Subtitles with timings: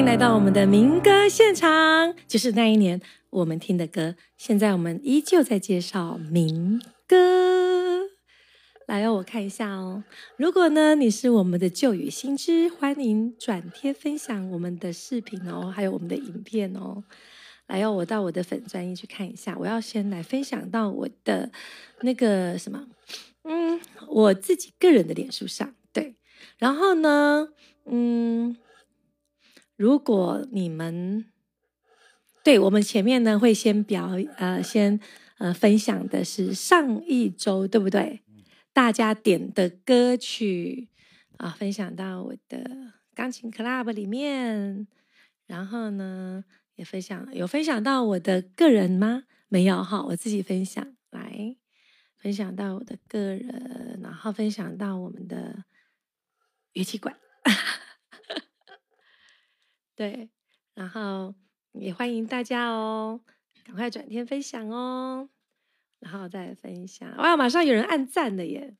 [0.00, 4.16] 迎来到我们的民歌现场，就是那一年我们听的歌。
[4.38, 8.08] 现在我们依旧在介绍民歌。
[8.86, 10.02] 来哦，我看一下哦。
[10.38, 17.04] 如果呢你是我们的旧雨新知，欢迎转贴分享我们的视频哦，还有我们的影片哦。
[17.66, 19.54] 来哦，我到我的粉专一去看一下。
[19.58, 21.50] 我要先来分享到我的
[22.00, 22.86] 那个什么，
[23.44, 23.78] 嗯，
[24.08, 25.74] 我自己个人的脸书上。
[25.92, 26.14] 对，
[26.56, 27.50] 然后呢，
[27.84, 28.56] 嗯。
[29.80, 31.24] 如果你们
[32.44, 35.00] 对我们前面呢会先表呃先
[35.38, 38.20] 呃分享的是上一周对不对？
[38.74, 40.90] 大家点的歌曲
[41.38, 44.86] 啊，分享到我的钢琴 club 里面，
[45.46, 49.22] 然后呢也分享有分享到我的个人吗？
[49.48, 51.56] 没有哈，我自己分享来
[52.18, 55.64] 分享到我的个人，然后分享到我们的
[56.74, 57.16] 乐器馆。
[60.00, 60.30] 对，
[60.72, 61.34] 然后
[61.72, 63.20] 也欢迎大家哦，
[63.66, 65.28] 赶快转天分享哦，
[65.98, 67.14] 然后再分享。
[67.18, 68.78] 哇，马上有人按赞了耶，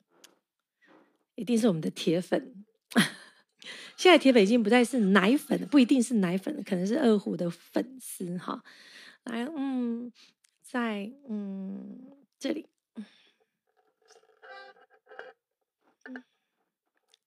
[1.35, 2.65] 一定是我们的铁粉。
[3.97, 8.63] 现在铁粉已经不再是奶粉，不一定是奶粉，可能是二胡的粉丝哈。
[9.25, 10.11] 来，嗯，
[10.63, 12.65] 在嗯这里。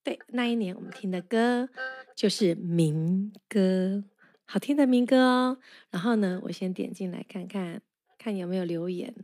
[0.05, 1.69] 对，那一年我们听的歌
[2.15, 4.05] 就是民歌，
[4.45, 5.59] 好听的民歌哦。
[5.91, 7.81] 然后呢，我先点进来看看，
[8.19, 9.15] 看有没有留言。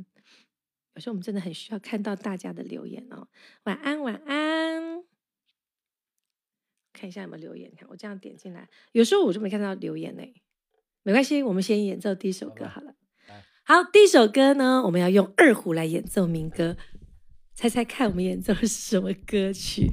[0.95, 3.29] 有时候我们真的很需要看到大家的留言哦。
[3.65, 5.05] 晚安，晚安。
[6.95, 10.23] 看一下有没有留言，看我这样点进来，有时候我就没看到留言呢。
[11.03, 12.95] 没关系，我们先演奏第一首歌好了。
[13.65, 16.79] 好，第一首歌呢，我们要用二胡来演奏民歌。
[17.55, 19.93] 猜猜看，我们演奏的是什么歌曲？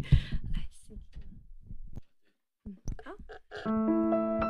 [3.64, 4.47] Thank you.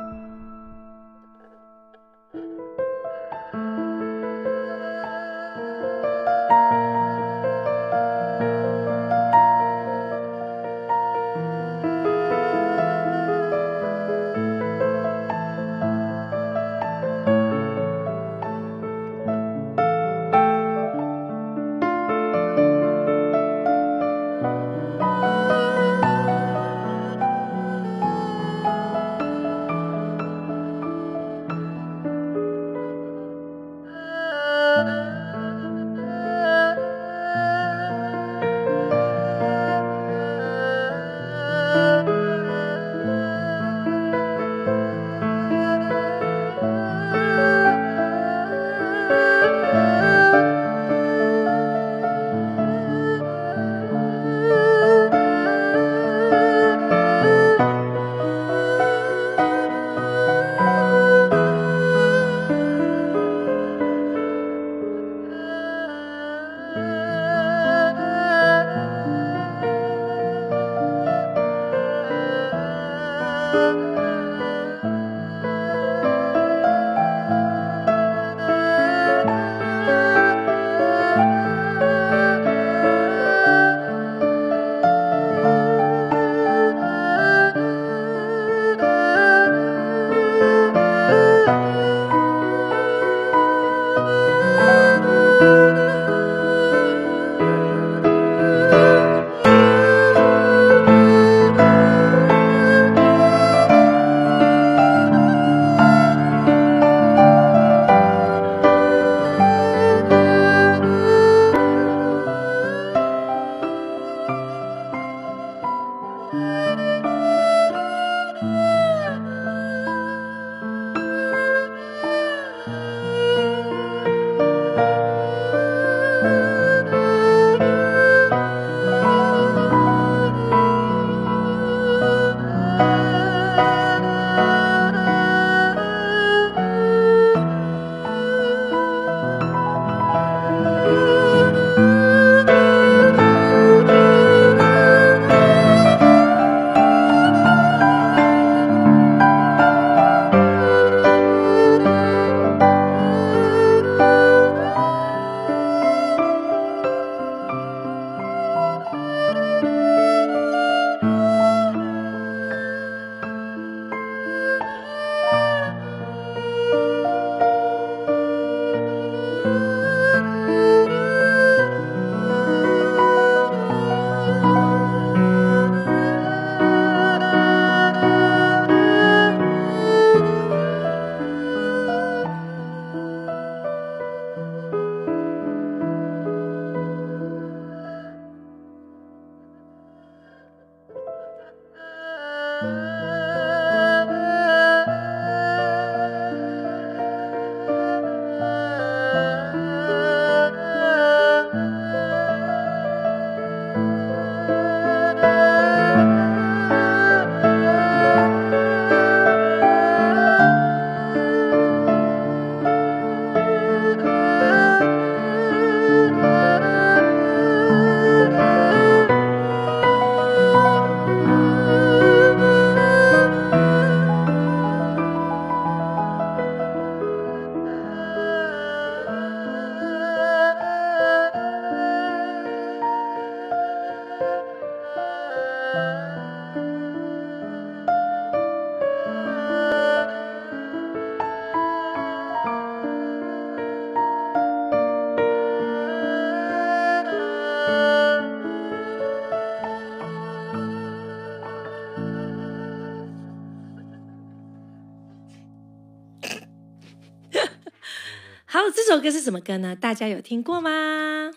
[258.74, 259.75] 这首歌是什么歌呢？
[259.75, 261.32] 大家有听过吗？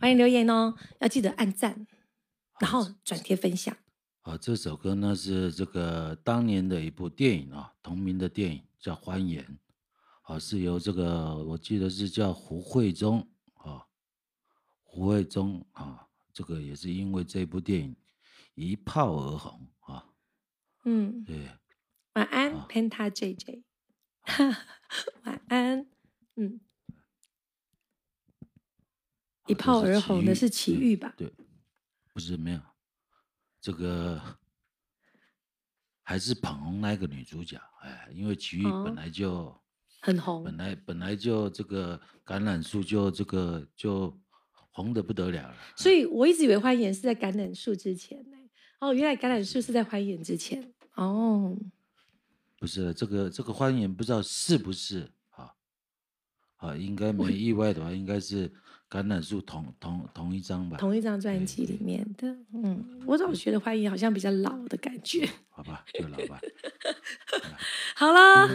[0.00, 1.86] 欢迎留言哦，要记得按赞，
[2.60, 3.74] 然后转贴分享。
[4.22, 9.42] 啊，这首歌呢是这个当年的一部电影啊，同名的电影叫《欢颜》，
[10.22, 13.86] 啊，是由这个我记得是叫胡慧中啊，
[14.82, 17.96] 胡慧中啊，这个也是因为这部电影
[18.54, 20.06] 一炮而红啊。
[20.84, 21.48] 嗯，对，
[22.14, 23.62] 晚安，Penta JJ，
[25.24, 25.86] 晚安，
[26.36, 26.60] 嗯。
[29.46, 31.12] 一炮而红的是齐豫吧？
[31.18, 31.30] 对，
[32.14, 32.60] 不是没有，
[33.60, 34.38] 这个
[36.02, 37.60] 还是捧红那个女主角。
[37.82, 39.60] 哎，因为齐豫本来就、哦、
[40.00, 44.18] 很红，本来本来就这个橄榄树就这个就
[44.70, 45.56] 红的不得了了。
[45.76, 48.38] 所以我一直以为欢颜是在橄榄树之前呢。
[48.80, 50.72] 哦，原来橄榄树是在欢颜之前。
[50.94, 51.54] 哦，
[52.64, 55.52] 不是这个这个欢颜不知道是不是啊？
[56.56, 58.50] 啊，应该没意外的话，应该是。
[58.90, 66.40] 橄榄树同同同一张吧，同一张专辑里面的，嗯，我总觉得欢颜好像比较老的感觉，好吧，就老吧。
[67.96, 68.46] 好了，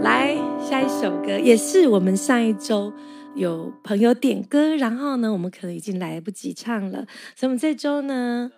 [0.00, 2.94] 来下一首歌，也是我们上一周
[3.34, 7.04] 有朋友点歌，然后呢，我们可能已经来不及唱了，
[7.34, 8.52] 所以我们这周呢，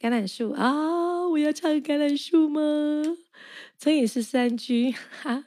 [0.00, 2.60] 橄榄树啊，我要唱橄榄树吗？
[3.78, 5.44] 这也是三句哈。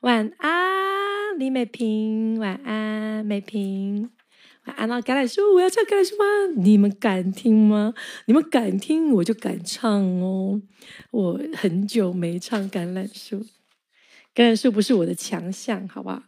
[0.00, 2.38] 晚安，李美萍。
[2.38, 4.10] 晚安，美萍。
[4.64, 6.24] 晚安了，橄榄树，我要唱橄榄树吗？
[6.56, 7.94] 你们敢听吗？
[8.26, 10.62] 你们敢听，我就敢唱哦。
[11.10, 13.40] 我很久没唱橄榄树，
[14.34, 16.22] 橄榄树不是我的强项，好不好？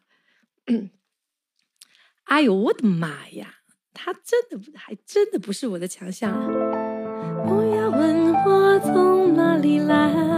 [2.25, 3.57] 哎呦，我的妈呀！
[3.93, 6.33] 他真的，还真的不是我的强项。
[7.47, 10.30] 不要问我从哪里来。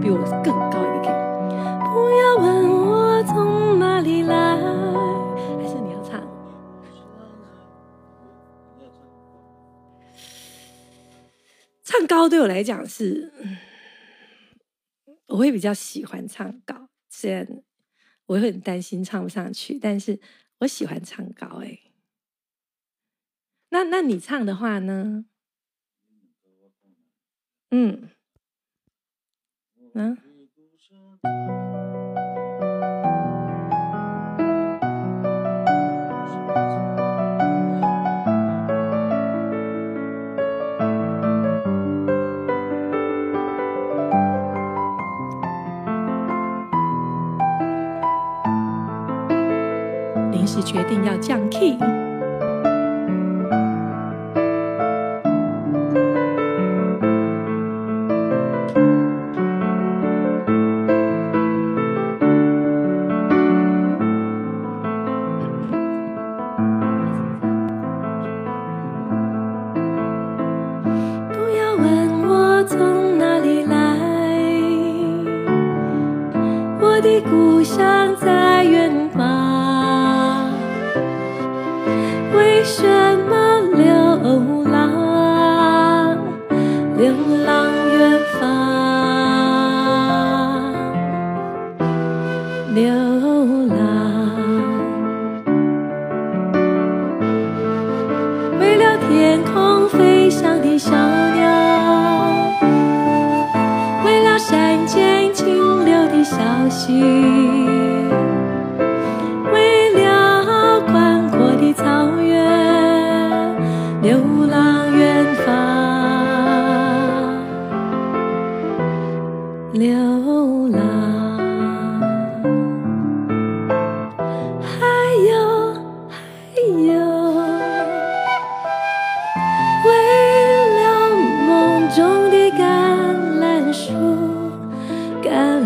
[0.00, 1.54] 比我更高一个 K，
[1.90, 6.20] 不要问我从哪里来，还是你要唱？
[11.82, 13.32] 唱高对我来讲是，
[15.26, 17.62] 我会比较喜欢唱高，虽然
[18.26, 20.20] 我会很担心唱不上去，但是
[20.60, 21.62] 我喜欢唱高。
[21.62, 21.80] 哎，
[23.70, 25.24] 那那你唱的话呢？
[27.70, 28.10] 嗯。
[29.92, 30.16] 嗯，
[50.30, 51.76] 临时决定要降 key。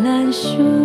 [0.05, 0.84] 难说。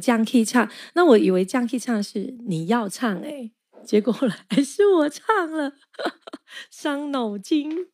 [0.00, 3.52] 降 key 唱，那我以为降 key 唱是你要唱哎、
[3.84, 5.76] 结果后来还是我唱了，
[6.70, 7.88] 伤脑筋。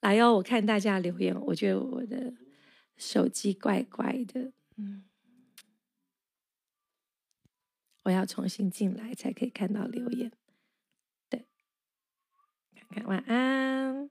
[0.00, 2.34] 来哟，我看大家留言，我觉得我的
[2.96, 5.04] 手机怪怪的，嗯，
[8.04, 10.32] 我要重新进来才可以看到留言。
[11.28, 11.46] 对，
[12.74, 14.10] 看看晚安，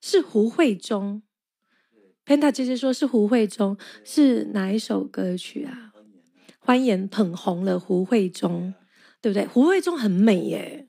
[0.00, 1.22] 是胡慧中。
[2.24, 5.92] Penta 姐姐说是胡慧中，是哪一首歌曲啊？
[6.60, 8.72] 欢颜捧红了胡慧中，
[9.20, 9.46] 对不对？
[9.46, 10.88] 胡慧中很美耶，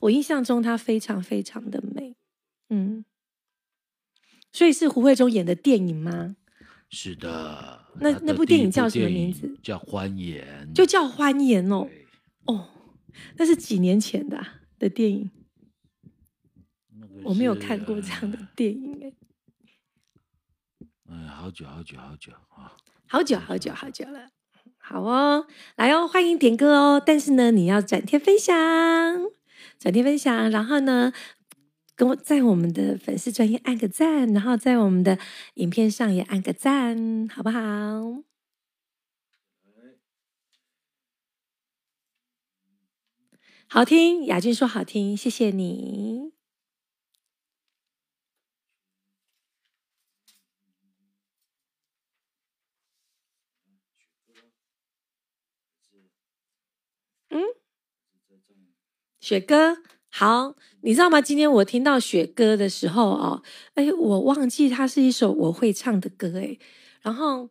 [0.00, 2.16] 我印象中她非常非常的美，
[2.68, 3.04] 嗯，
[4.52, 6.34] 所以是胡慧中演的电影吗？
[6.90, 7.84] 是的。
[8.00, 9.56] 那那部电影叫什么名字？
[9.62, 11.88] 叫《欢颜》，就叫《欢颜》哦。
[12.46, 12.68] 哦，
[13.36, 15.30] 那是几年前的、啊、的电影，
[17.22, 19.12] 我没有看过这样的电影哎。
[21.06, 22.76] 嗯，好久好久好久啊！
[23.06, 24.30] 好久好久好久了，
[24.78, 25.46] 好哦，
[25.76, 27.02] 来哦，欢迎点歌哦。
[27.04, 28.54] 但是呢，你要转贴分享，
[29.78, 31.12] 转贴分享，然后呢，
[31.94, 35.18] 跟我在我们的粉丝专业按个赞，然后在我们的
[35.54, 38.24] 影片上也按个赞，好不好？
[43.68, 46.32] 好听，雅君说好听，谢谢你。
[57.30, 57.40] 嗯，
[59.24, 59.78] 雪歌。
[60.10, 61.18] 好，你知道吗？
[61.18, 66.58] 今天我听到雪歌的时候哦，哎，我忘记它是一首我会唱的歌哎，
[67.00, 67.48] 然后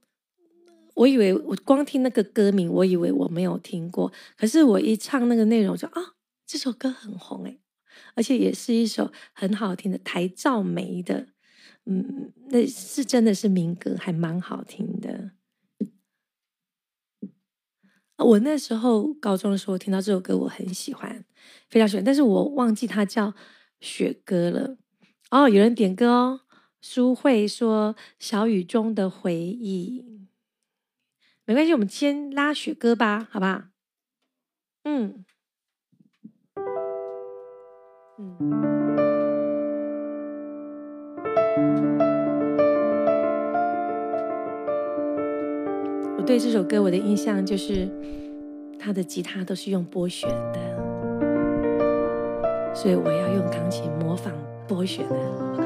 [0.94, 6.13] 我以为我光听那个歌名，我以为我没有听过，可是我一唱那个内容就啊，
[6.46, 7.58] 这首歌很红哎，
[8.13, 11.30] 而且也是一首很好听的台照梅的，
[11.88, 15.32] 嗯，那是真的是民歌，还蛮好听的。
[18.17, 21.25] 我那时候高中的时候听到这首歌，我很喜欢，
[21.70, 23.34] 非常喜欢，但是我忘记它叫
[23.82, 24.77] 雪歌了。
[25.32, 26.41] 哦，有人点歌哦，
[26.82, 30.27] 书慧说小雨中的回忆，
[31.46, 33.63] 没关系，我们先拉雪歌吧，好不好？
[34.84, 35.25] 嗯，
[38.20, 38.73] 嗯。
[46.25, 47.88] 对这首歌，我的印象就是
[48.80, 50.60] 他的吉他都是用拨弦的，
[52.74, 54.34] 所以我要用钢琴模仿
[54.68, 55.62] 拨弦的。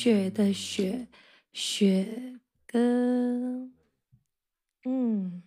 [0.00, 1.08] 雪的雪，
[1.52, 3.68] 雪歌。
[4.86, 5.42] 嗯，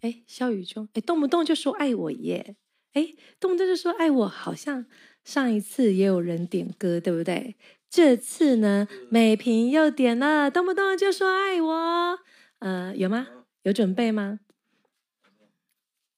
[0.00, 2.54] 哎，萧雨中，哎，动不动就说爱我耶，
[2.92, 4.86] 哎，动不动就说爱我，好像
[5.24, 7.56] 上一次也有人点歌，对不对？
[7.90, 12.20] 这次呢，美萍又点了，动不动就说爱我，
[12.60, 13.26] 呃，有吗？
[13.62, 14.38] 有准备吗？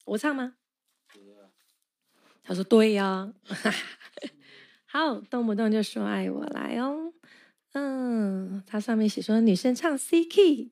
[0.04, 0.56] 我唱吗？
[2.42, 3.32] 他说对呀。
[4.88, 7.12] 好，动不动就说爱我来哦，
[7.78, 10.70] 嗯，它上面写说女生唱 C key，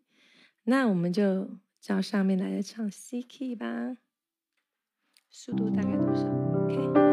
[0.62, 3.99] 那我们就照上面来唱 C key 吧，
[5.29, 6.23] 速度大概多少
[6.64, 7.04] ？OK。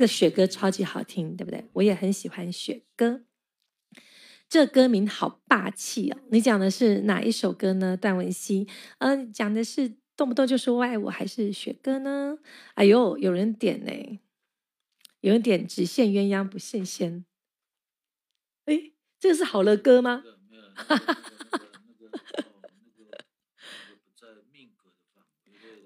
[0.00, 1.68] 个雪歌超级好听，对不对？
[1.74, 3.22] 我也很喜欢雪歌，
[4.48, 6.18] 这歌名好霸气哦。
[6.30, 7.96] 你讲的是哪一首歌呢？
[7.96, 8.66] 段文熙，
[8.98, 12.38] 嗯、讲的是动不动就说爱我，还是雪歌呢？
[12.74, 13.92] 哎呦，有人点呢，
[15.20, 17.26] 有人点只羡鸳鸯不羡仙，
[18.64, 20.24] 哎，这个是好了歌吗？
[20.74, 22.44] 哈哈哈哈。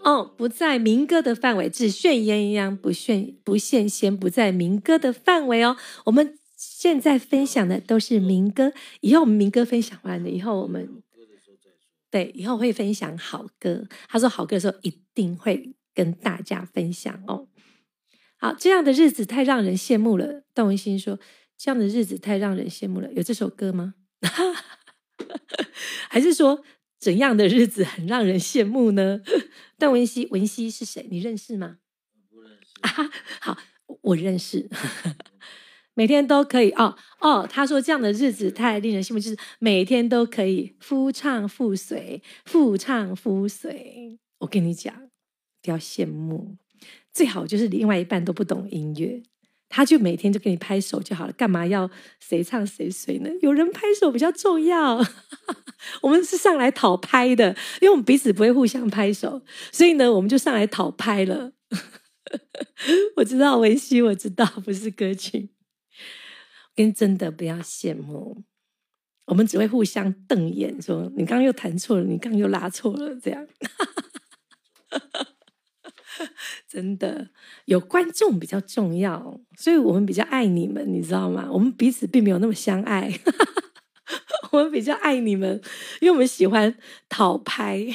[0.04, 5.78] 哦，不在民歌的范围，只羡鸳鸯不羡不羡仙，不在民歌的范围哦。
[6.04, 11.02] 我们现在分享的都是民歌，以后我们民歌分享完了以后，我们
[12.10, 13.88] 对以后会分享好歌。
[14.06, 17.48] 他说好歌的时候一定会跟大家分享哦。
[18.36, 20.44] 好，这样的日子太让人羡慕了。
[20.52, 21.18] 段文心说，
[21.56, 23.10] 这样的日子太让人羡慕了。
[23.14, 23.94] 有这首歌吗？
[26.10, 26.62] 还是说？
[27.04, 29.20] 怎样的日子 很让人羡慕呢？
[29.78, 31.06] 段文熙，文熙是谁？
[31.10, 31.76] 你认识吗？
[32.30, 33.10] 不认识啊。
[33.42, 33.58] 好，
[34.00, 34.70] 我认识。
[35.92, 37.46] 每天都可以哦哦。
[37.46, 44.18] 他说这样的日子太令人羡慕，就是每天都可以夫唱妇随，夫唱妇随。
[44.38, 45.10] 我跟你讲，
[45.60, 46.56] 不要羡慕，
[47.12, 49.22] 最好就是另外一半都不懂音乐。
[49.74, 53.30] 他就每天就给你拍手就好了，干嘛要谁唱谁随呢？
[53.42, 55.04] 有人拍手比较重要。
[56.00, 57.48] 我们是上来讨拍的，
[57.80, 61.50] 因为我们彼此不会互相拍手，所以呢，我们就上来讨拍了。
[63.16, 65.50] 我知道文熙，我知道不是歌曲，
[66.76, 68.44] 跟真的不要羡慕，
[69.26, 73.44] 我们只会互相瞪眼，说你刚刚又弹错了，你刚刚又拉错了，这样。
[76.68, 77.30] 真的
[77.64, 81.48] 有观众比较重要，所以我们比较爱你们，你知道吗？
[81.50, 83.10] 我们彼此并没有那么相爱，
[84.52, 85.60] 我们比较爱你们，
[86.00, 87.86] 因为我们喜欢讨拍。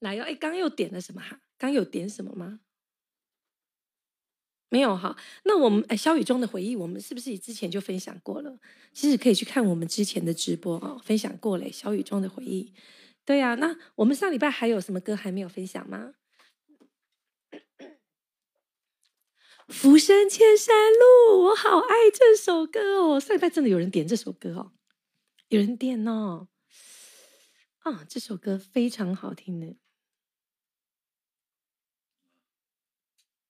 [0.00, 1.40] 来哟，哎，刚又点了什么哈？
[1.58, 2.60] 刚有点什么吗？
[4.68, 5.16] 没有哈。
[5.44, 8.60] 那我们哎，小雨中的回忆，我们是不是之前就分享过了？
[8.92, 11.72] 其实可以去看我们之前的直播哦，分享过嘞。
[11.72, 12.72] 小雨中的回忆。
[13.28, 16.14] 对呀、那我们上礼拜还有什么歌还没有分享吗？
[19.68, 23.20] 浮生千山路，我好爱这首歌哦。
[23.20, 24.72] 上礼拜真的有人点这首歌哦，
[25.48, 26.48] 有人点哦。
[27.80, 29.76] 啊，这首歌非常好听的。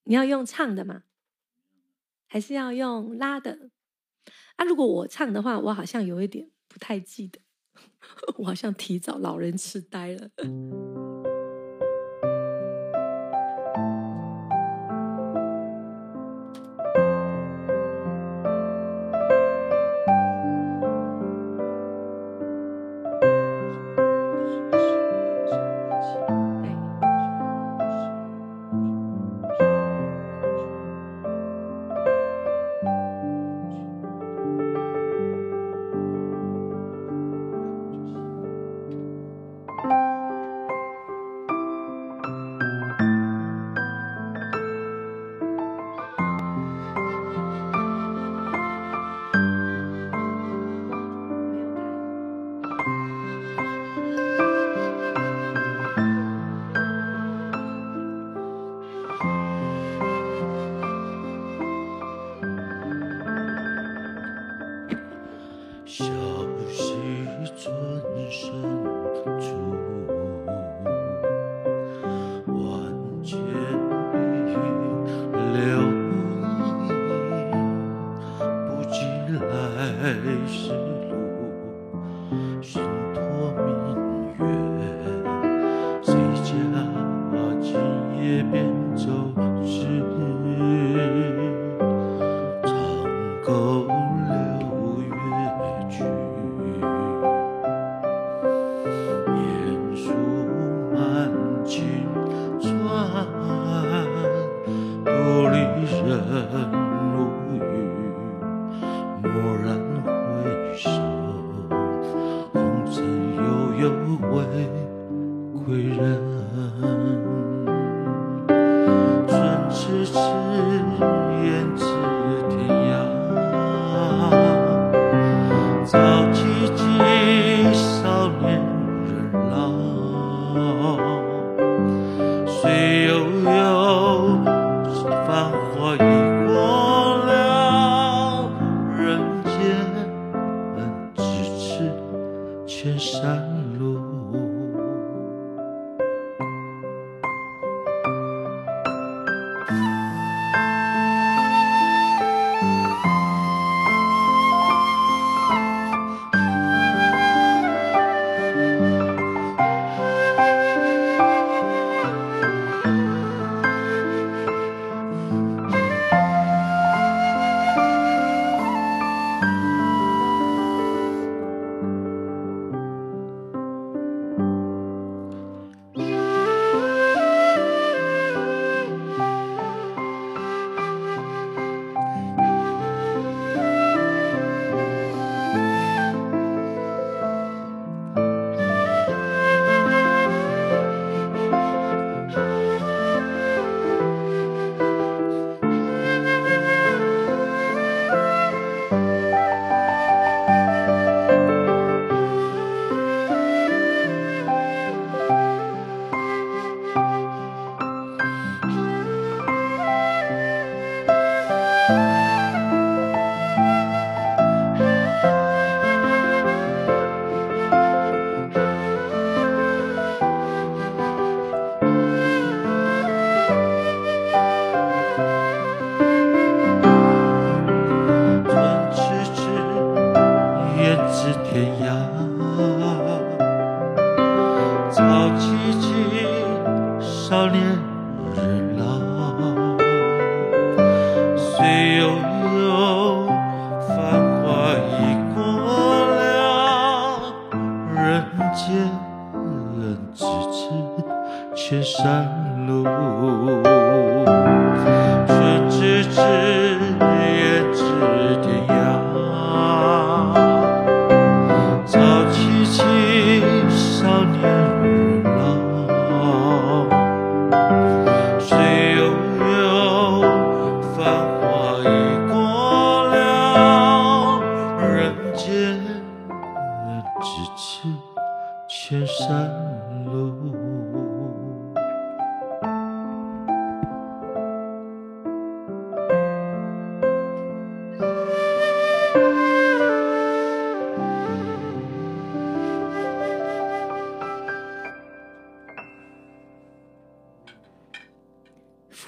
[0.02, 1.04] 你要用唱的吗？
[2.26, 3.70] 还是要用拉的？
[4.56, 7.40] 啊，如果我唱的话，我好像有一点不太记得。
[8.38, 10.30] 我好像提早老人痴呆了。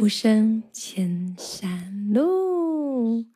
[0.01, 3.27] 浮生千山路，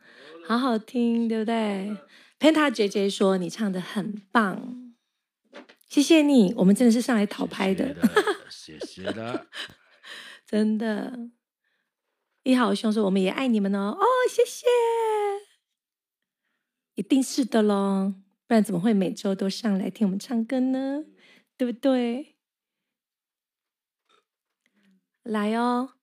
[0.46, 1.94] 好好听，对不对
[2.40, 4.94] ？Penta 姐姐说你唱的很棒，
[5.90, 7.94] 谢谢你，我们真的是上来讨拍的，
[8.48, 9.46] 谢谢的，
[10.48, 11.28] 真的。
[12.44, 14.64] 一豪兄说我们也爱你们哦，哦，谢谢，
[16.94, 18.14] 一定是的喽，
[18.46, 21.04] 不然怎么会每周都上来听我们唱歌呢？
[21.58, 22.36] 对不对？
[25.24, 25.93] 来哦。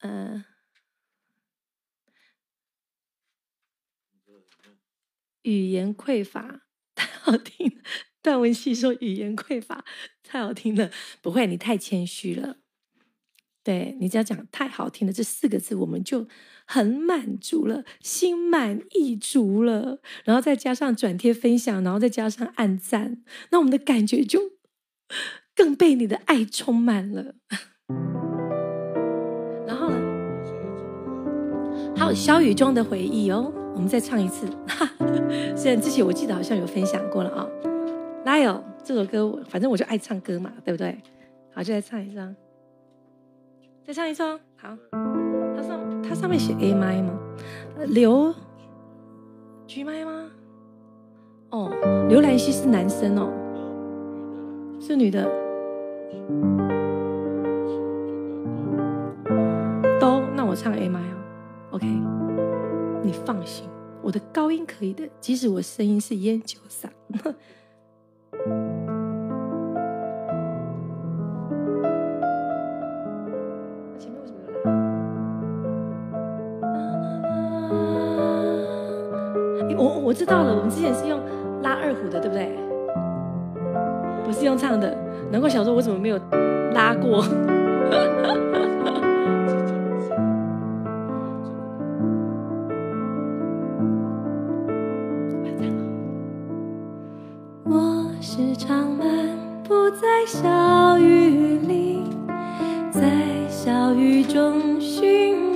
[0.00, 0.44] 嗯，
[5.42, 6.62] 语言匮乏
[6.94, 7.82] 太好听了。
[8.22, 9.84] 段文熙说语言匮乏
[10.22, 10.90] 太好听了，
[11.22, 12.58] 不会，你太谦虚了。
[13.62, 16.26] 对，你只要讲太好听了这四个字，我们就
[16.66, 20.00] 很满足了，心满意足了。
[20.24, 24.52] 然后再加上转贴分享，然后再加上按赞，那我们的感觉就
[25.54, 27.36] 更被你的爱充满了。
[29.70, 29.96] 然后呢？
[31.94, 34.48] 还有，小雨中的回忆哦，我们再唱一次。
[35.54, 37.70] 虽然之前我记得好像有分享过了啊、哦。
[38.24, 40.98] 来哦，这首歌反正我就爱唱歌嘛，对不对？
[41.54, 42.34] 好，就来唱一张，
[43.84, 44.40] 再唱一次哦。
[44.56, 44.76] 好，
[45.54, 47.16] 它上它上面写 A 麦吗？
[47.86, 48.34] 刘
[49.68, 50.26] G 麦吗？
[51.50, 51.70] 哦，
[52.08, 53.30] 刘兰熙是男生哦，
[54.80, 55.30] 是女的。
[60.50, 61.00] 我唱 a 哦。
[61.70, 61.86] Ok
[63.04, 63.68] 你放心
[64.02, 66.88] 我的高音可以的即使我声音是烟酒嗓。
[79.78, 81.18] 我我知道了我们之前是用
[81.62, 82.50] 拉二胡的对不对？
[84.24, 84.94] 不是用唱的
[85.30, 86.18] 难怪小时候我怎么没有
[86.74, 87.24] 拉过。
[98.32, 99.08] 时常漫
[99.64, 101.98] 步在小雨里，
[102.92, 103.02] 在
[103.48, 105.49] 小雨中寻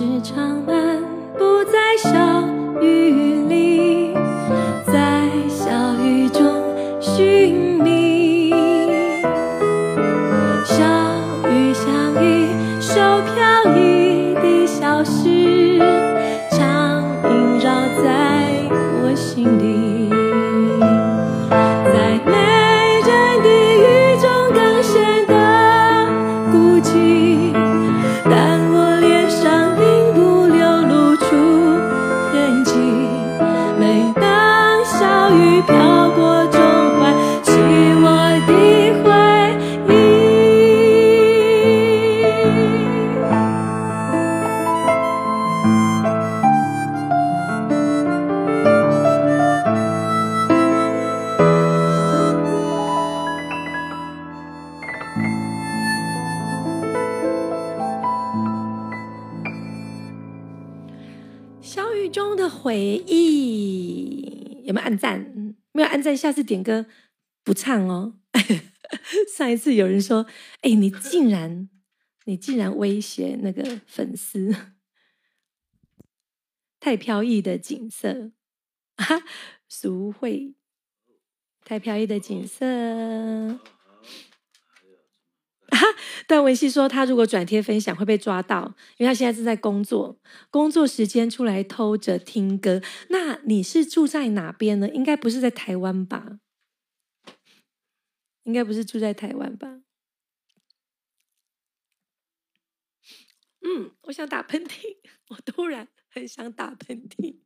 [0.00, 0.89] 是长安
[66.50, 66.86] 点歌
[67.44, 68.18] 不唱哦。
[69.36, 70.26] 上一次有人说
[70.62, 71.68] ：“哎，你竟然，
[72.24, 74.54] 你竟然威胁那个粉丝，
[76.80, 78.32] 太飘逸的景色
[78.96, 79.06] 啊！”
[79.70, 80.56] 俗会，
[81.64, 82.66] 太飘逸的景色！
[86.26, 90.18] 段文熙说：“他如果转贴分享会被抓到，因为他现在正在工作，
[90.50, 92.80] 工作时间出来偷着听歌。
[93.08, 94.88] 那你是住在哪边呢？
[94.90, 96.38] 应该不是在台湾吧？
[98.44, 99.82] 应该不是住在台湾吧？
[103.62, 104.96] 嗯，我想打喷嚏，
[105.28, 107.36] 我突然很想打喷嚏。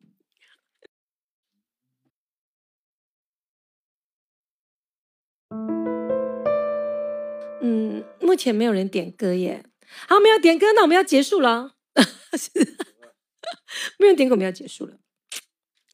[7.67, 9.65] 嗯，目前没有人点歌耶。
[10.07, 11.77] 好，没有点歌，那我们要结束了。
[13.99, 14.99] 没有点歌，我们要结束了。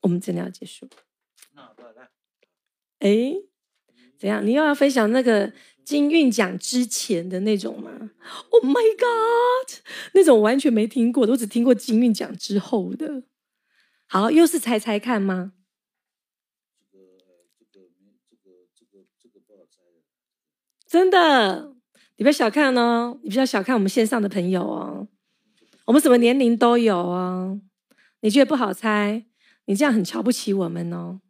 [0.02, 0.88] 我们真的要结束。
[1.54, 1.62] 那
[1.94, 2.10] 来
[2.98, 3.36] 哎，
[4.18, 4.44] 怎样？
[4.44, 5.52] 你又要分享那个
[5.84, 8.10] 金韵奖之前的那种吗
[8.50, 9.78] ？Oh my god，
[10.14, 13.22] 那种完全没听过的，我只听过金韵奖之后的。
[14.08, 15.52] 好，又是猜猜看吗？
[20.90, 21.76] 真的，
[22.16, 25.06] 你不要小看哦，你不要小看我们线上的朋友哦，
[25.84, 27.60] 我们什么年龄都有哦。
[28.22, 29.24] 你觉得不好猜，
[29.66, 31.20] 你这样很瞧不起我们哦。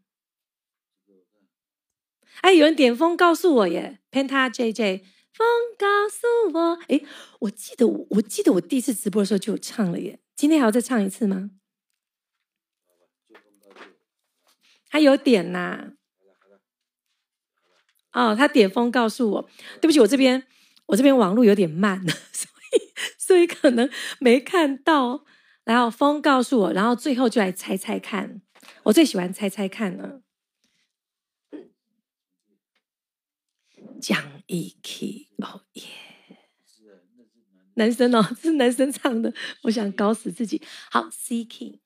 [2.40, 5.46] 哎，有人点风告诉我耶，Penta JJ，风
[5.76, 7.02] 告诉我，哎，
[7.40, 11.50] 我记得我记得我第一次直播的时候就有唱了耶，今天还要再唱一次吗？
[14.88, 15.92] 他有点呐，
[18.12, 19.50] 哦，他点风告诉我，
[19.80, 20.44] 对不起，我这边
[20.86, 23.88] 我这边网络有点慢， 所以所以可能
[24.18, 25.24] 没看到。
[25.64, 28.40] 然后风告诉我，然后最后就来猜猜看。
[28.84, 30.22] 我最喜欢猜猜看了。
[34.00, 35.82] 讲一句哦耶！
[37.74, 39.32] 男生哦， 是男生唱的。
[39.64, 40.60] 我想搞死自己。
[40.90, 41.80] 好，C key。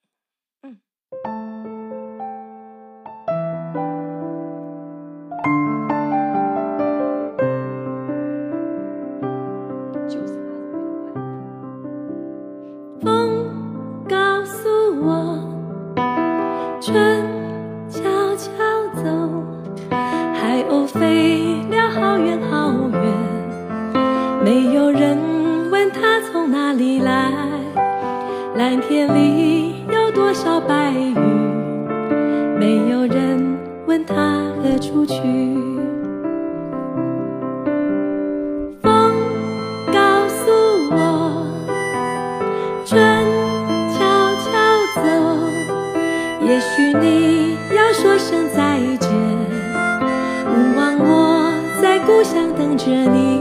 [52.07, 53.41] 故乡等着你。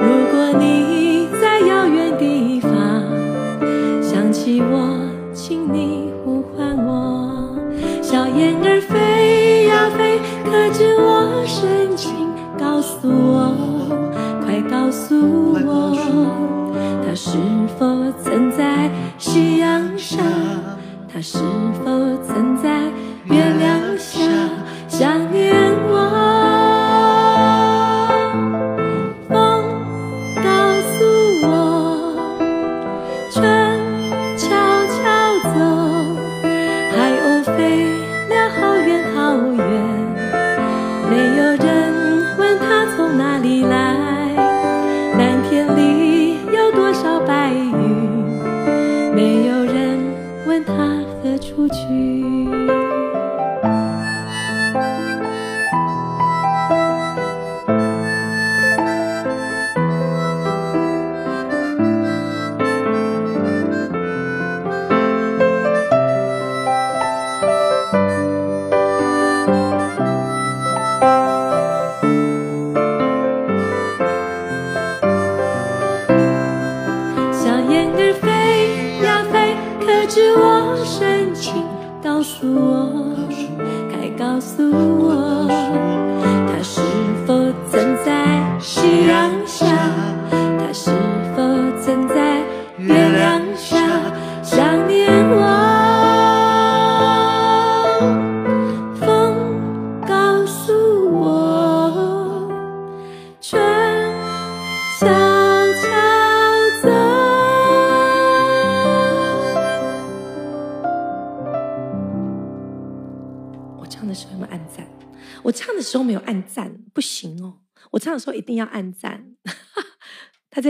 [0.00, 0.97] 如果你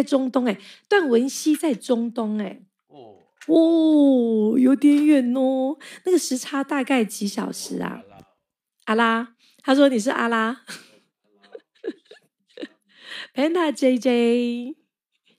[0.09, 8.03] 中东哎，段文熙在中东哎，哦哦，有点远哦，那个时差大概几小时啊？
[8.87, 10.63] 阿拉，他说你是阿拉，
[13.35, 14.75] Panda JJ，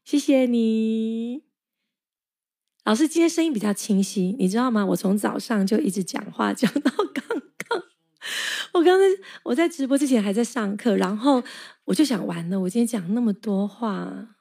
[0.06, 1.44] 谢谢你，
[2.86, 4.86] 老师今天声音比较清晰，你知道吗？
[4.86, 7.84] 我从早上就一直讲话讲到刚刚，
[8.74, 9.06] 我刚才
[9.44, 11.44] 我在直播之前还在上课，然后。
[11.90, 14.36] 我就想完了，我今天讲那么多话，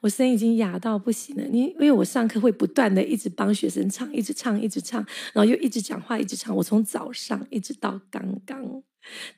[0.00, 1.42] 我声音已经哑到不行了。
[1.44, 6.54] 你因为我上课会不断的一直帮学生唱，一直唱，一直唱，然后又一直讲话，一直唱。
[6.56, 8.82] 我从早上一直到刚刚，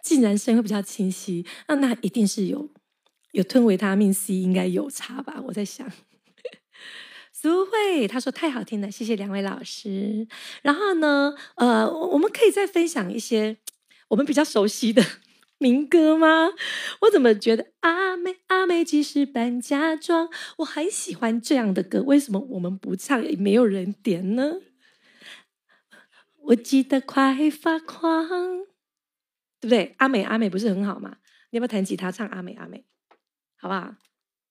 [0.02, 2.70] 竟然声音会比较清晰，那那一定是有
[3.32, 5.42] 有吞维他命 C，应该有差吧？
[5.46, 5.90] 我在想。
[7.32, 10.26] 苏慧他说太好听了，谢谢两位老师。
[10.62, 13.58] 然后呢，呃，我们可以再分享一些
[14.08, 15.04] 我们比较熟悉的。
[15.64, 16.50] 民歌吗？
[17.00, 22.02] 我怎么觉得阿妹阿妹即使扮假装，我很喜欢这样的歌。
[22.02, 24.60] 为什么我们不唱，也没有人点呢？
[26.48, 28.28] 我记得快发狂，
[29.58, 29.94] 对不对？
[29.96, 31.16] 阿美阿美不是很好吗？
[31.48, 32.84] 你要不要弹吉他唱阿美阿美？
[33.56, 33.94] 好不好？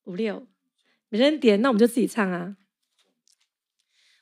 [0.05, 0.47] 五六，
[1.09, 2.57] 没人点，那我们就自己唱啊。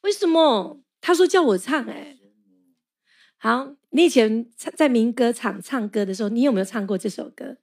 [0.02, 0.84] 为什么？
[1.00, 2.18] 他说叫我唱，哎，
[3.38, 7.58] 好，你以前在民歌场唱歌的时候，你有没有唱过这首歌？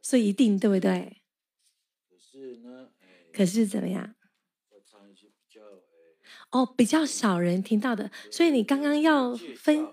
[0.00, 1.22] 所以一定对不对？
[2.08, 2.88] 可是呢？
[3.32, 4.14] 可是怎么样？
[6.50, 9.88] 哦，比较少人听到的，所以你刚刚要分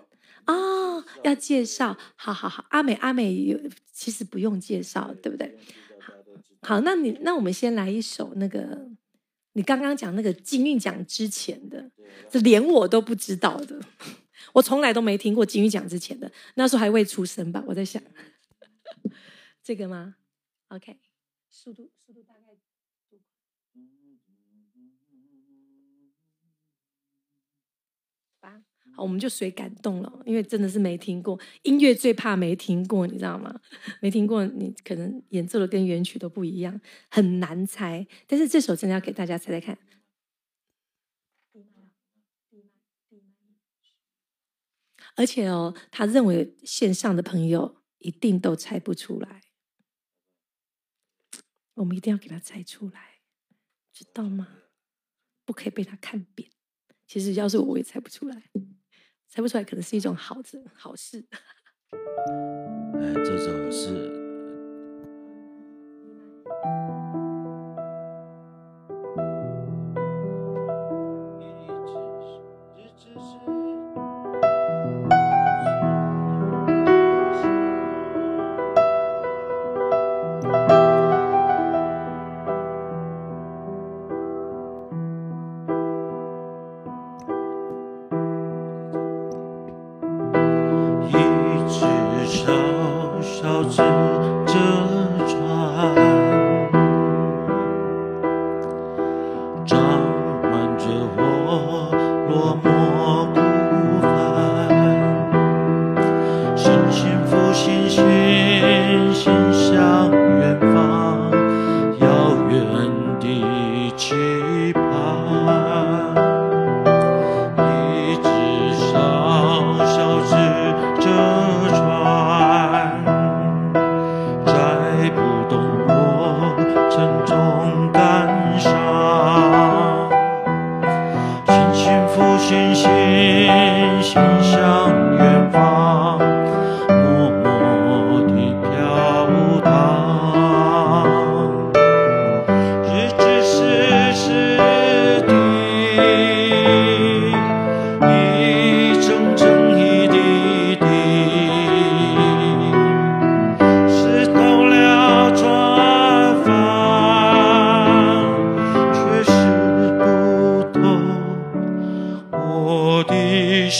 [0.46, 3.58] 哦，要介绍，好好好，阿美阿美有，
[3.90, 5.58] 其实不用介绍，对不对？
[5.98, 6.12] 好，
[6.60, 8.88] 好，那你那我们先来一首那个，
[9.54, 11.90] 你刚刚讲那个金韵奖之前的，
[12.30, 13.80] 这连我都不知道的，
[14.54, 17.62] 我从来都没听过金韵奖之前的，那时候还未出生吧？
[17.66, 18.02] 我在想，
[19.62, 20.16] 这个吗
[20.68, 20.98] ？OK，
[21.50, 22.40] 速度速度大概。
[28.44, 28.48] 好，
[28.96, 33.60] 我们就随感动了，因为真的是没听过音乐，最怕没听过，你知道吗？
[34.00, 36.80] 没听过，你可能演奏的跟原曲都不一样，
[37.10, 38.06] 很难猜。
[38.26, 39.76] 但是这首真的要给大家猜猜看。
[45.14, 49.42] 而且哦，他认为线上的朋友一定都猜不出来，
[51.74, 53.18] 我们一定要给他猜出来，
[53.92, 54.48] 知道吗？
[55.44, 56.48] 不可以被他看扁。
[57.06, 58.42] 其实要是我，我也猜不出来。
[59.34, 61.24] 猜不出来，可能是一种好事，好事。
[63.00, 64.11] 哎，这首是。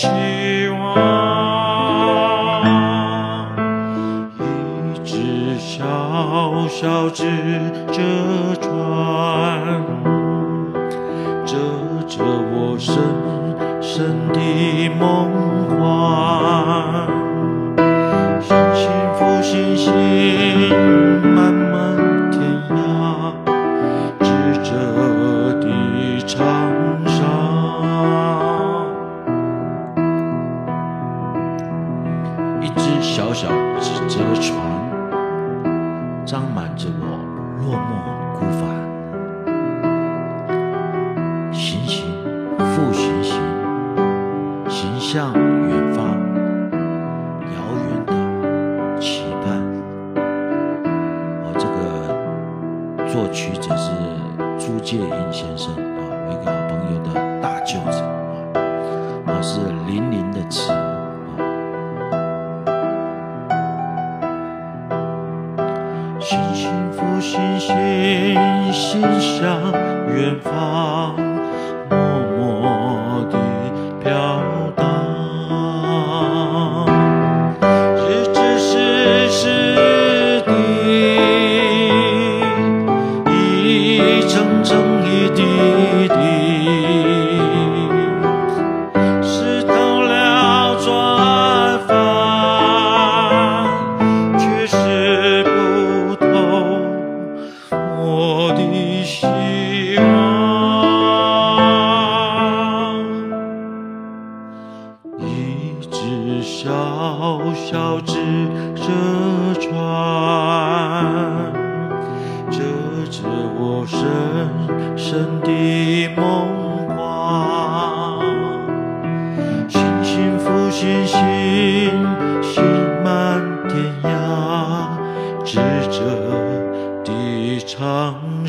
[0.03, 0.09] 希
[0.69, 0.99] 望，
[4.93, 7.23] 一直小小指
[7.93, 8.12] 着。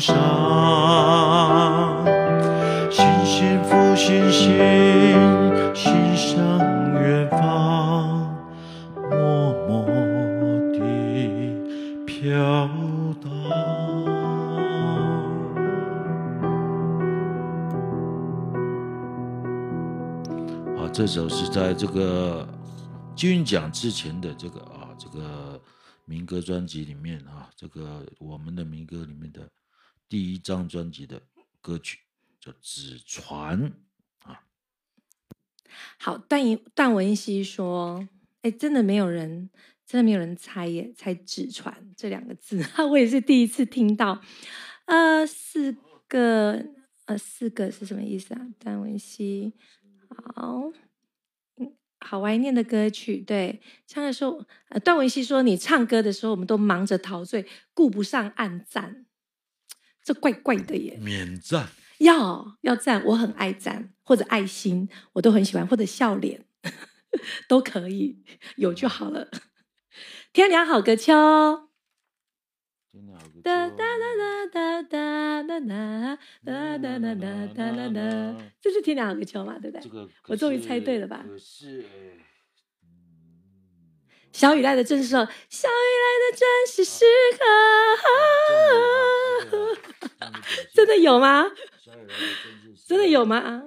[0.04, 0.14] 上，
[2.90, 4.52] 星星复星星，
[5.74, 6.36] 心向
[7.00, 8.36] 远方，
[9.08, 9.86] 默默
[10.74, 10.76] 地
[12.04, 12.68] 飘
[13.22, 13.30] 荡。
[20.76, 22.46] 啊，这首是在这个
[23.16, 25.58] 金奖之前的这个啊，这个。
[26.06, 29.40] 民歌专辑里面啊，这个我们的民歌里面的
[30.14, 31.20] 第一张专辑的
[31.60, 31.98] 歌曲
[32.38, 33.60] 叫《纸船》
[34.20, 34.44] 啊。
[35.98, 38.08] 好，段一段文熙说
[38.42, 39.50] ：“哎，真的没有人，
[39.84, 44.22] 真的没有人猜耶，猜‘纸船’这两个字， 我也是第一次听到。
[44.84, 46.64] 呃，四个，
[47.06, 48.46] 呃，四个是什么意思啊？
[48.60, 49.52] 段文熙，
[50.08, 50.70] 好。”
[51.98, 54.44] 好怀念的歌曲，对，唱的时候，
[54.84, 59.06] 段文熙说：“你唱歌的时候，我们都忙着陶醉，顾不上按赞，
[60.04, 66.44] 这怪怪的耶。”免赞，要要赞，我很爱赞，或者爱心，我都很喜欢，或者笑脸
[67.48, 68.22] 都可以，
[68.56, 69.28] 有就好了。
[70.32, 71.12] 天凉好个秋。
[73.42, 73.98] 哒哒哒
[74.52, 79.58] 哒哒哒哒哒哒哒哒哒哒哒哒，这是天凉好个秋嘛？
[79.58, 79.82] 对不对？
[79.82, 81.24] 这个我终于猜对了吧？
[81.38, 81.84] 是，
[84.34, 85.72] 小雨来的正是时候，小雨
[86.02, 87.04] 来的正是时
[87.38, 87.38] 刻。
[90.74, 91.44] 真的有吗？
[92.84, 93.62] 真的有吗？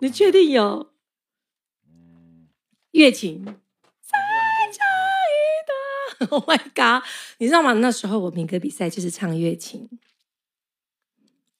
[0.00, 0.92] 你确定有？
[2.90, 3.46] 月琴。
[6.30, 7.04] Oh my god！
[7.38, 7.74] 你知道吗？
[7.74, 9.88] 那时候我民歌比赛就是唱月琴，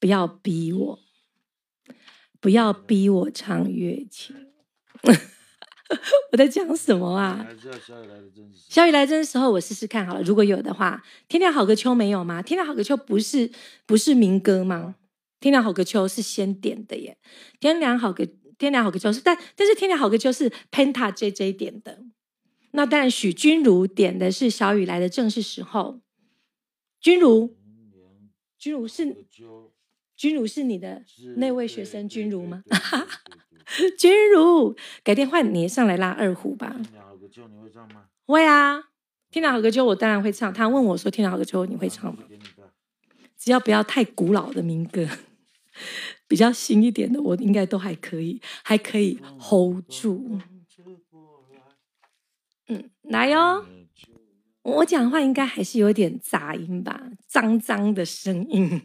[0.01, 0.99] 不要逼我，
[2.41, 4.53] 不要逼我唱月琴。
[6.33, 7.47] 我在讲什么啊？
[8.69, 10.23] 小雨来真的时候，我试试看好了。
[10.23, 12.41] 如果有的话，天亮好个秋没有吗？
[12.41, 13.51] 天亮好个秋不是
[13.87, 14.97] 不是民歌吗？
[15.41, 17.19] 天亮好个秋是先点的耶。
[17.61, 18.27] 天亮好个
[18.57, 22.01] 天亮好个秋是，但但是天亮好个秋是 Penta JJ 点的。
[22.71, 26.01] 那当然，许君如点的是小雨来的正是时候。
[26.99, 27.55] 君如，
[28.59, 29.27] 君如是
[30.17, 31.05] 君如是你的
[31.37, 32.65] 那位学生君如吗？
[33.99, 36.75] 君如，改天换你上来拉二胡吧。
[36.77, 38.05] 天凉好个秋，你会唱吗？
[38.27, 38.85] 会啊，
[39.31, 40.53] 天凉好个秋，我当然会唱。
[40.53, 42.23] 他问我说：“天凉好个秋，你会唱吗？”
[43.39, 45.07] 只要不要太古老的民歌，
[46.27, 50.41] 比较新一点的，我应该都还可以，还可以 hold 住。
[52.69, 53.67] 嗯，来哟！
[54.63, 58.81] 我讲话应该还是有点杂音吧，脏脏的声音。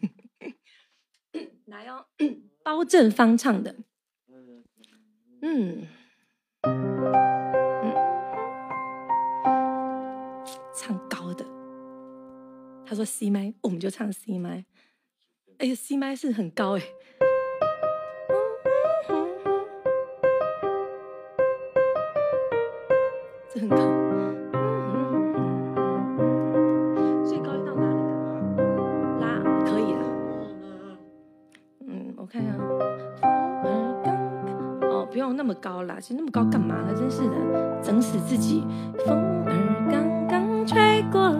[1.68, 2.06] 来哟，
[2.62, 3.78] 包正方唱的。
[5.42, 5.88] 嗯，
[6.64, 7.96] 嗯，
[10.76, 11.46] 唱高的。
[12.86, 14.66] 他说 C 麦，我们就唱 C 麦。
[15.60, 16.84] 哎呀，C 麦是很高哎。
[23.52, 23.78] 这很高，
[35.40, 36.94] 那么高啦，其实那么高干嘛呢？
[36.94, 38.68] 真是的，整死自己。
[39.06, 39.16] 风
[39.46, 41.34] 儿刚刚吹过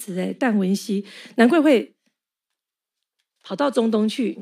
[0.00, 1.04] 词哎，段文熙，
[1.36, 1.94] 难怪会
[3.42, 4.38] 跑到中东去，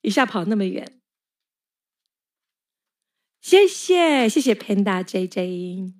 [0.00, 1.00] 一下跑那么远。
[3.42, 5.92] 谢谢谢谢 Panda JJ，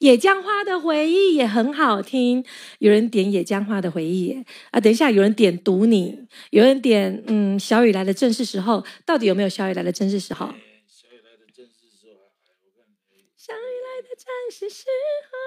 [0.00, 2.44] 野姜花的回忆也很好听，
[2.78, 10.46] 有人点野姜花的回忆啊，等一下有人点读你，有人点嗯小雨来的正是时候，到底有没有小雨来的正是时候？
[10.48, 11.66] 小雨来的正
[14.50, 14.84] 是时
[15.30, 15.38] 候，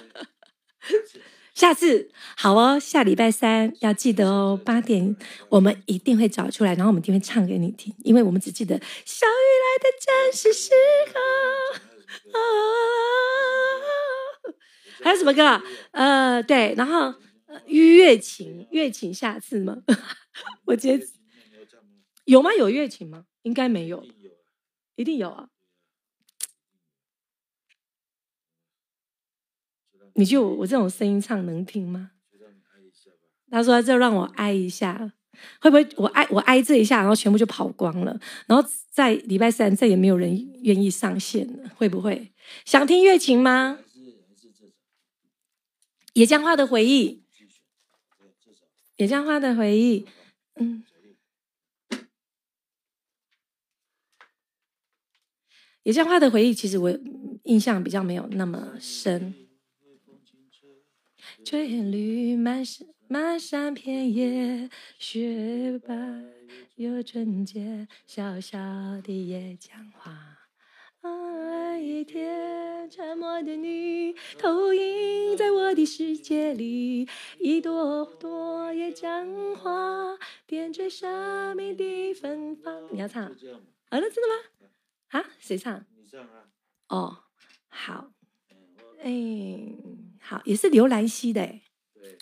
[1.54, 5.16] 下次好哦，下礼拜三要记得哦，八点
[5.48, 10.70] 我们一定会找出来，然后我们一定会唱给你听，因为我们只记得小雨来的正是时
[11.14, 11.20] 候。
[15.02, 15.62] 还有什么歌？
[15.92, 17.14] 呃，对，然后
[17.66, 19.78] 月琴，月琴，下次吗？
[20.66, 21.06] 我觉得
[22.24, 22.52] 有吗？
[22.54, 23.24] 有月琴吗？
[23.42, 24.04] 应该没有，
[24.96, 25.48] 一定有啊。
[30.16, 32.10] 你就我这种声音唱能听吗？
[33.48, 35.12] 他说：“这让我挨一下，
[35.60, 38.18] 会不会我挨我挨这一下，然后全部就跑光了？
[38.46, 42.32] 然后在礼拜三再也没有人愿意上线了，会不会？
[42.64, 43.78] 想听月琴吗？
[46.14, 47.22] 野姜花的回忆，
[48.96, 50.06] 野姜花的回忆，
[50.56, 50.84] 嗯，
[55.84, 56.98] 野姜花的回忆，其实我
[57.44, 59.34] 印象比较没有那么深。”
[61.46, 64.68] 翠绿满山满山遍野，
[64.98, 65.94] 雪白
[66.74, 68.58] 又纯洁，小小
[69.00, 70.10] 的野姜花。
[71.02, 80.18] 啊，一天沉默的你，投影在我的世界里，一朵朵野姜花，
[80.48, 82.88] 点缀生命的芬芳。
[82.90, 83.22] 你要唱？
[83.22, 83.32] 啊，
[83.92, 84.68] 那真的吗？
[85.10, 85.86] 啊，谁唱？
[85.96, 86.48] 你唱啊。
[86.88, 87.18] 哦，
[87.68, 88.10] 好。
[89.02, 89.72] 哎。
[90.20, 91.62] 好，也是刘兰溪的哎。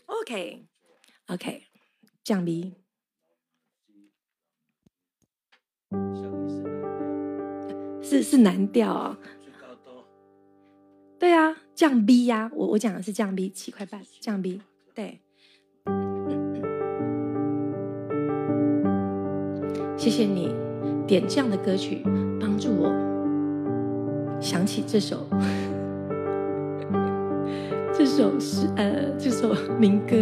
[0.04, 1.62] OK，OK，
[2.22, 2.74] 降 B，
[8.02, 9.18] 是是难调啊。
[11.18, 14.60] 对啊，降 B 呀，我我讲的是降 B 七块半，降 B。
[14.94, 15.20] 对，
[19.96, 20.54] 谢谢你
[21.06, 22.02] 点这样的歌曲，
[22.38, 25.26] 帮助我想起这首。
[27.96, 30.16] 这首诗呃，这首民歌。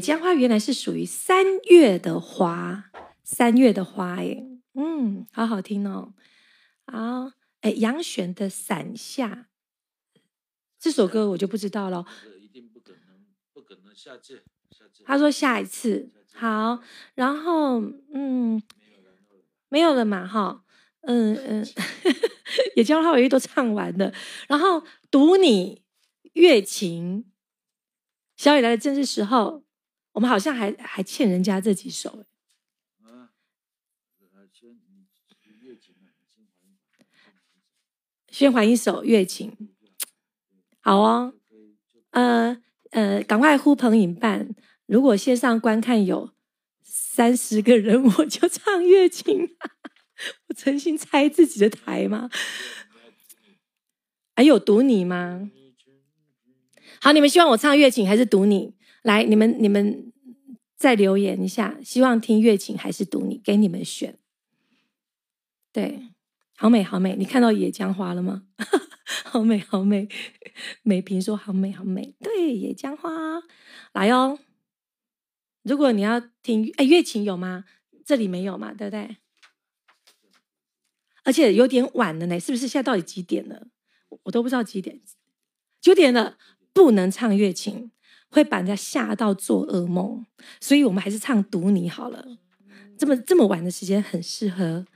[0.00, 2.90] 野姜花原来是属于三月的花，
[3.22, 6.14] 三月的花耶，嗯，好好听哦。
[6.86, 9.48] 好，哎，杨选的《伞下》
[10.78, 12.06] 这首歌我就不知道了。
[12.40, 15.04] 一定不可能，不可能下次，下次。
[15.04, 16.80] 他说下一次，好，
[17.14, 17.82] 然后
[18.14, 18.62] 嗯，
[19.68, 20.64] 没有了嘛，哈，
[21.02, 21.66] 嗯嗯，
[22.74, 24.14] 野姜花我一都唱完了，
[24.48, 25.82] 然后读你
[26.32, 27.30] 月琴，
[28.38, 29.62] 小雨来的正是时候。
[30.12, 32.24] 我们好像还还欠人家这几首，
[38.28, 39.56] 先还一首月琴，
[40.80, 41.34] 好哦，
[42.10, 44.54] 呃呃，赶快呼朋引伴，
[44.86, 46.32] 如果线上观看有
[46.82, 49.56] 三十个人， 我就唱月琴，
[50.48, 52.28] 我诚心拆自己的台吗？
[54.34, 55.50] 还有读你吗？
[57.00, 58.74] 好，你们希望我唱月琴还是读你？
[59.02, 60.12] 来，你们你们
[60.76, 64.18] 再留言一下，希望听月琴还是读你，给你们选。
[65.72, 66.08] 对，
[66.56, 68.46] 好美好美，你看到野姜花了吗？
[69.24, 70.08] 好美好美，
[70.82, 72.14] 美萍说好美好美。
[72.20, 73.10] 对，野姜花，
[73.92, 74.38] 来哦。
[75.62, 77.64] 如果你要听，哎，月琴有吗？
[78.04, 79.16] 这里没有嘛，对不对？
[81.22, 82.66] 而且有点晚了呢，是不是？
[82.66, 83.68] 现在到底几点了？
[84.24, 85.00] 我都不知道几点，
[85.80, 86.36] 九点了，
[86.72, 87.92] 不能唱月琴。
[88.30, 90.24] 会把人家吓到做噩梦，
[90.60, 92.24] 所以我们还是唱《读你》好了。
[92.96, 94.86] 这么这么晚的时间，很适合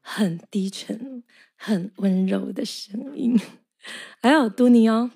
[0.00, 1.22] 很低沉、
[1.56, 3.40] 很温柔的声音。
[4.20, 5.10] 还有《读你》哦。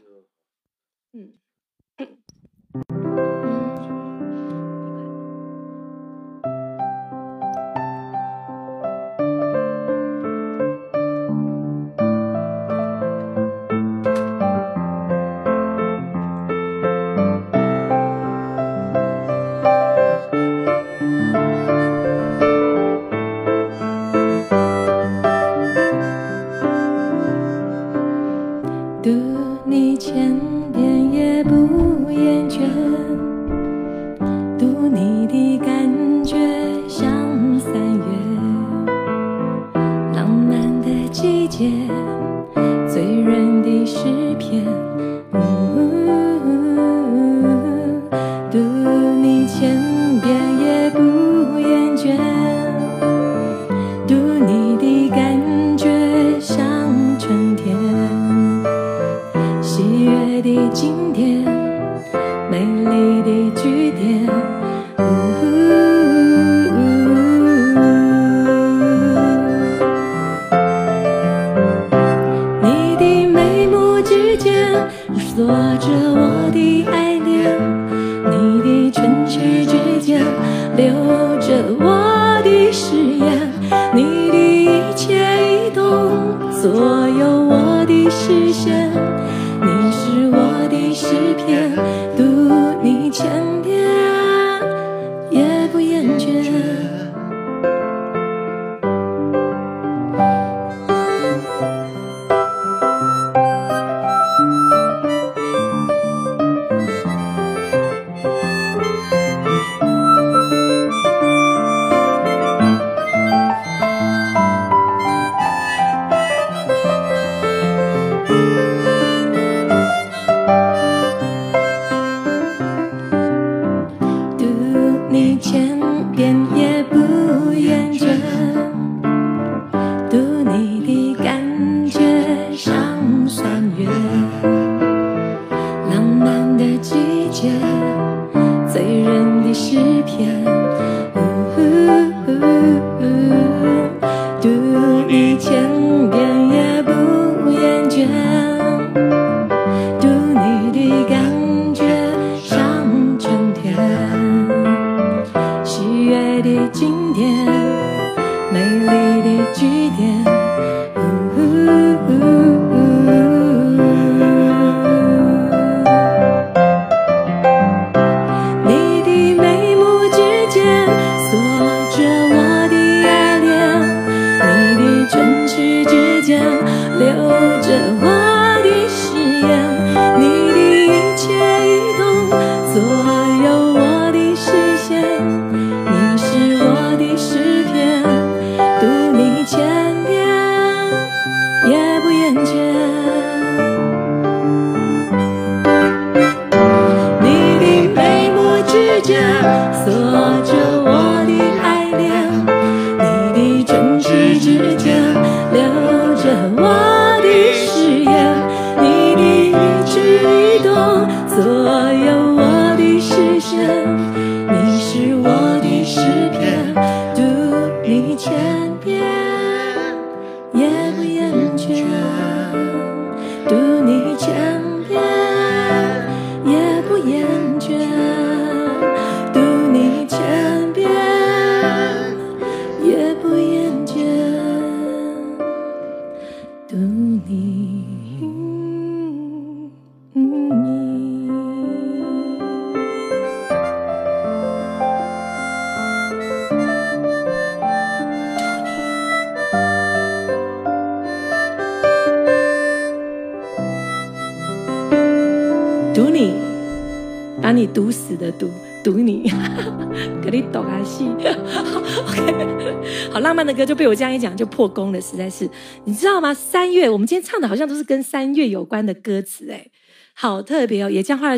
[263.87, 265.49] 被我这样一讲就破功了，实在是，
[265.85, 266.35] 你知道吗？
[266.35, 269.71] 三月，我们今天唱的好像都是跟三月有关的歌词，哎，
[270.13, 270.91] 好特别哦。
[270.91, 271.29] 野姜花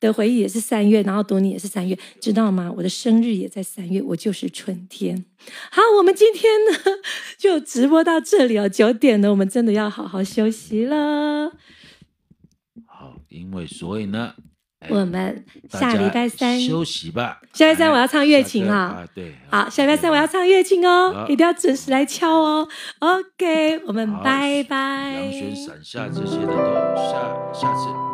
[0.00, 2.72] 的回忆也是三月，然后读你也是三月，知道吗？
[2.74, 5.26] 我的生日也在三月，我就是春天。
[5.70, 6.78] 好，我们今天呢
[7.36, 11.52] 就直播到这里哦，九点了，我们真的要好好休息了。
[12.86, 14.32] 好，因为所以呢。
[14.88, 17.40] 我们下礼拜三休息吧。
[17.52, 19.08] 下礼拜三我要唱月琴哈、哦。
[19.14, 22.66] 对，好，下礼拜三我要唱月琴哦，一定要准时来敲哦。
[23.00, 25.12] OK，我们拜拜。
[25.12, 28.09] 杨轩、闪下这些的都下下次。